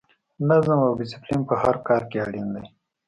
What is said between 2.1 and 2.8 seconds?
اړین دی.